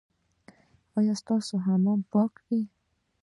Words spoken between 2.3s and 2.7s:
وي؟